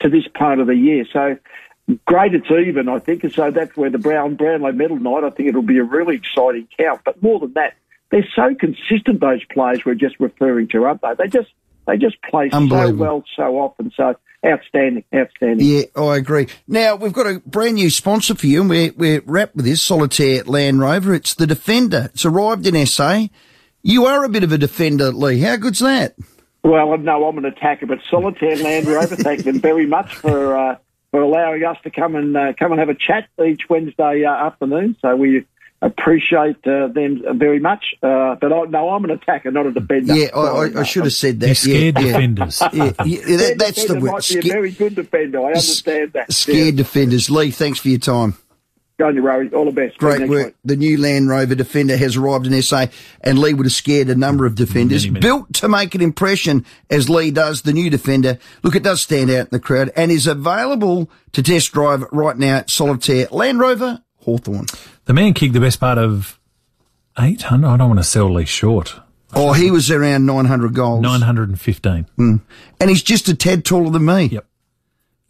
to 0.00 0.08
this 0.08 0.26
part 0.34 0.58
of 0.58 0.66
the 0.66 0.74
year. 0.74 1.04
So 1.12 1.38
great, 2.06 2.34
it's 2.34 2.50
even. 2.50 2.88
I 2.88 2.98
think, 2.98 3.24
and 3.24 3.32
so 3.32 3.50
that's 3.50 3.76
where 3.76 3.90
the 3.90 3.98
Brown 3.98 4.34
Brownlow 4.34 4.72
Medal 4.72 4.98
night. 4.98 5.24
I 5.24 5.30
think 5.30 5.48
it'll 5.48 5.62
be 5.62 5.78
a 5.78 5.84
really 5.84 6.16
exciting 6.16 6.68
count. 6.78 7.02
But 7.04 7.22
more 7.22 7.38
than 7.38 7.52
that, 7.54 7.74
they're 8.10 8.28
so 8.34 8.54
consistent. 8.54 9.20
Those 9.20 9.44
players 9.44 9.84
we're 9.84 9.94
just 9.94 10.18
referring 10.20 10.68
to, 10.68 10.84
aren't 10.84 11.02
they? 11.02 11.14
They 11.18 11.28
just 11.28 11.50
they 11.86 11.96
just 11.96 12.16
play 12.22 12.50
so 12.50 12.92
well, 12.94 13.24
so 13.36 13.58
often. 13.58 13.92
So 13.96 14.14
outstanding, 14.44 15.04
outstanding. 15.14 15.66
Yeah, 15.66 15.82
I 15.96 16.16
agree. 16.16 16.48
Now, 16.66 16.96
we've 16.96 17.12
got 17.12 17.26
a 17.26 17.40
brand 17.40 17.74
new 17.74 17.90
sponsor 17.90 18.34
for 18.34 18.46
you, 18.46 18.60
and 18.60 18.70
we're, 18.70 18.92
we're 18.96 19.22
wrapped 19.24 19.56
with 19.56 19.64
this 19.64 19.82
Solitaire 19.82 20.44
Land 20.44 20.80
Rover. 20.80 21.14
It's 21.14 21.34
the 21.34 21.46
Defender. 21.46 22.10
It's 22.12 22.24
arrived 22.24 22.66
in 22.66 22.86
SA. 22.86 23.26
You 23.82 24.06
are 24.06 24.24
a 24.24 24.28
bit 24.28 24.44
of 24.44 24.52
a 24.52 24.58
defender, 24.58 25.10
Leigh. 25.10 25.40
How 25.40 25.56
good's 25.56 25.80
that? 25.80 26.14
Well, 26.62 26.96
no, 26.98 27.26
I'm 27.26 27.38
an 27.38 27.44
attacker, 27.44 27.86
but 27.86 27.98
Solitaire 28.08 28.56
Land 28.56 28.86
Rover, 28.86 29.16
thank 29.16 29.42
them 29.42 29.60
very 29.60 29.86
much 29.86 30.14
for 30.14 30.56
uh, 30.56 30.76
for 31.10 31.20
allowing 31.20 31.64
us 31.64 31.76
to 31.82 31.90
come 31.90 32.14
and 32.14 32.36
uh, 32.36 32.52
come 32.56 32.70
and 32.70 32.78
have 32.78 32.88
a 32.88 32.94
chat 32.94 33.28
each 33.44 33.62
Wednesday 33.68 34.24
uh, 34.24 34.46
afternoon. 34.46 34.96
So 35.02 35.16
we 35.16 35.44
appreciate 35.82 36.64
uh, 36.66 36.86
them 36.88 37.22
very 37.34 37.58
much. 37.58 37.84
Uh, 38.02 38.36
but 38.40 38.52
I, 38.52 38.62
no, 38.64 38.90
I'm 38.90 39.04
an 39.04 39.10
attacker, 39.10 39.50
not 39.50 39.66
a 39.66 39.72
defender. 39.72 40.14
Yeah, 40.14 40.28
I, 40.34 40.40
I, 40.40 40.80
I 40.80 40.82
should 40.84 41.04
have 41.04 41.12
said 41.12 41.40
that. 41.40 41.46
They're 41.46 41.54
scared 41.54 41.96
yeah, 41.98 42.00
yeah. 42.00 42.12
defenders. 42.12 42.62
Yeah, 42.72 42.92
yeah, 43.04 43.36
that, 43.36 43.54
that's 43.58 43.82
the 43.82 43.94
defender 43.94 44.00
word. 44.00 44.12
might 44.12 44.28
be 44.28 44.38
a 44.38 44.42
Sca- 44.42 44.52
very 44.52 44.70
good 44.70 44.94
defender. 44.94 45.40
I 45.40 45.46
understand 45.48 46.12
that. 46.14 46.32
scared 46.32 46.76
defenders. 46.76 47.28
Leigh, 47.28 47.50
thanks 47.50 47.80
for 47.80 47.88
your 47.88 47.98
time. 47.98 48.36
Go 48.98 49.08
on, 49.08 49.16
you 49.16 49.22
Rory. 49.22 49.50
All 49.52 49.64
the 49.64 49.72
best. 49.72 49.98
Great 49.98 50.20
Next 50.20 50.30
work. 50.30 50.46
week. 50.46 50.54
The 50.64 50.76
new 50.76 50.96
Land 50.98 51.28
Rover 51.28 51.54
Defender 51.54 51.96
has 51.96 52.16
arrived 52.16 52.46
in 52.46 52.62
SA, 52.62 52.86
and 53.22 53.38
Leigh 53.38 53.54
would 53.54 53.66
have 53.66 53.72
scared 53.72 54.08
a 54.10 54.14
number 54.14 54.46
of 54.46 54.54
defenders. 54.54 55.04
Many, 55.04 55.14
many. 55.14 55.22
Built 55.22 55.54
to 55.54 55.68
make 55.68 55.94
an 55.94 56.02
impression, 56.02 56.64
as 56.90 57.10
Leigh 57.10 57.32
does, 57.32 57.62
the 57.62 57.72
new 57.72 57.90
Defender. 57.90 58.38
Look, 58.62 58.76
it 58.76 58.82
does 58.84 59.02
stand 59.02 59.30
out 59.30 59.46
in 59.46 59.48
the 59.50 59.60
crowd 59.60 59.90
and 59.96 60.12
is 60.12 60.26
available 60.26 61.10
to 61.32 61.42
test 61.42 61.72
drive 61.72 62.04
right 62.12 62.36
now 62.36 62.58
at 62.58 62.70
Solitaire 62.70 63.26
Land 63.32 63.58
Rover 63.58 64.02
Hawthorn. 64.22 64.66
The 65.04 65.12
man 65.12 65.34
kicked 65.34 65.54
the 65.54 65.60
best 65.60 65.80
part 65.80 65.98
of 65.98 66.38
800. 67.18 67.66
I 67.66 67.76
don't 67.76 67.88
want 67.88 68.00
to 68.00 68.04
sell 68.04 68.32
Leigh 68.32 68.44
short. 68.44 69.00
Oh, 69.34 69.52
he 69.52 69.70
was 69.70 69.90
around 69.90 70.26
900 70.26 70.74
goals. 70.74 71.02
915. 71.02 72.06
Mm. 72.18 72.40
And 72.80 72.90
he's 72.90 73.02
just 73.02 73.28
a 73.28 73.34
tad 73.34 73.64
taller 73.64 73.90
than 73.90 74.04
me. 74.04 74.26
Yep. 74.26 74.46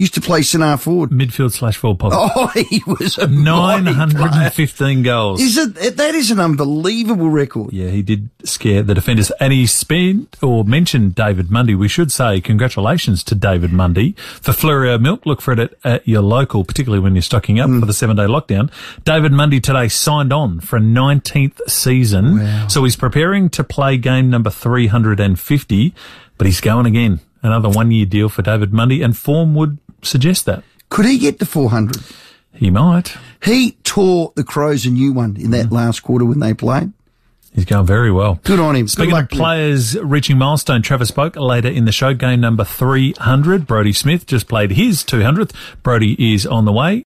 Used 0.02 0.14
to 0.14 0.20
play 0.20 0.42
centre 0.42 0.76
forward. 0.78 1.10
Midfield 1.10 1.52
slash 1.52 1.76
forward 1.76 2.00
pocket. 2.00 2.18
Oh, 2.34 2.48
he 2.48 2.82
was 2.88 3.18
a 3.18 3.28
915 3.28 5.04
goals. 5.04 5.40
Is 5.40 5.56
it, 5.56 5.96
that 5.96 6.14
is 6.16 6.32
an 6.32 6.40
unbelievable 6.40 7.30
record. 7.30 7.72
Yeah, 7.72 7.86
he 7.86 8.02
did 8.02 8.28
scare 8.42 8.82
the 8.82 8.94
defenders. 8.94 9.30
And 9.38 9.52
he 9.52 9.64
spent 9.64 10.42
or 10.42 10.64
mentioned 10.64 11.14
David 11.14 11.52
Mundy. 11.52 11.76
We 11.76 11.86
should 11.86 12.10
say 12.10 12.40
congratulations 12.40 13.22
to 13.24 13.36
David 13.36 13.72
Mundy 13.72 14.16
for 14.40 14.50
Fleurieu 14.50 15.00
Milk. 15.00 15.24
Look 15.24 15.40
for 15.40 15.52
it 15.52 15.60
at, 15.60 15.74
at 15.84 16.08
your 16.08 16.22
local, 16.22 16.64
particularly 16.64 17.00
when 17.00 17.14
you're 17.14 17.22
stocking 17.22 17.60
up 17.60 17.68
hmm. 17.68 17.78
for 17.78 17.86
the 17.86 17.92
seven 17.92 18.16
day 18.16 18.24
lockdown. 18.24 18.72
David 19.04 19.30
Mundy 19.30 19.60
today 19.60 19.86
signed 19.86 20.32
on 20.32 20.58
for 20.58 20.78
a 20.78 20.80
19th 20.80 21.60
season. 21.68 22.68
So 22.68 22.82
he's 22.82 22.96
preparing 22.96 23.50
to 23.50 23.62
play 23.62 23.98
game 23.98 24.30
number 24.30 24.50
350, 24.50 25.94
but 26.38 26.46
he's 26.48 26.60
going 26.60 26.86
again. 26.86 27.20
Another 27.42 27.68
one 27.68 27.90
year 27.90 28.06
deal 28.06 28.28
for 28.28 28.42
David 28.42 28.72
Mundy 28.72 29.02
and 29.02 29.16
form 29.16 29.54
would 29.54 29.78
suggest 30.02 30.46
that. 30.46 30.62
Could 30.88 31.06
he 31.06 31.18
get 31.18 31.38
to 31.38 31.46
400? 31.46 31.96
He 32.54 32.70
might. 32.70 33.16
He 33.42 33.72
tore 33.82 34.32
the 34.36 34.44
Crows 34.44 34.86
a 34.86 34.90
new 34.90 35.12
one 35.12 35.36
in 35.36 35.50
that 35.50 35.72
last 35.72 36.00
quarter 36.00 36.24
when 36.24 36.38
they 36.38 36.54
played. 36.54 36.92
He's 37.54 37.64
going 37.66 37.86
very 37.86 38.10
well. 38.10 38.40
Good 38.44 38.60
on 38.60 38.74
him. 38.76 38.88
Speaking 38.88 39.14
of 39.14 39.28
players 39.28 39.98
reaching 39.98 40.38
milestone, 40.38 40.80
Travis 40.80 41.10
Boak 41.10 41.36
later 41.36 41.68
in 41.68 41.84
the 41.84 41.92
show. 41.92 42.14
Game 42.14 42.40
number 42.40 42.64
300. 42.64 43.66
Brodie 43.66 43.92
Smith 43.92 44.26
just 44.26 44.48
played 44.48 44.72
his 44.72 45.04
200th. 45.04 45.52
Brodie 45.82 46.34
is 46.34 46.46
on 46.46 46.64
the 46.64 46.72
way. 46.72 47.00